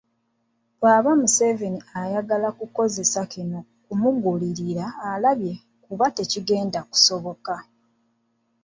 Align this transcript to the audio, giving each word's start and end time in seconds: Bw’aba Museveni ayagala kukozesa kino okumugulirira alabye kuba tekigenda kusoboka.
Bw’aba 0.79 1.11
Museveni 1.19 1.79
ayagala 2.01 2.47
kukozesa 2.57 3.19
kino 3.33 3.59
okumugulirira 3.67 4.85
alabye 5.11 5.53
kuba 5.83 6.05
tekigenda 6.15 6.79
kusoboka. 6.89 7.55